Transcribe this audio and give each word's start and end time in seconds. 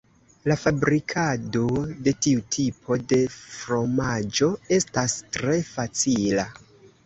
La 0.51 0.55
fabrikado 0.61 1.65
de 2.07 2.13
tiu 2.27 2.41
tipo 2.57 2.99
de 3.13 3.21
fromaĝo 3.37 4.51
estas 4.81 5.19
tre 5.39 5.63
facila. 5.73 6.53